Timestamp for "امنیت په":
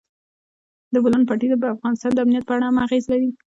2.23-2.53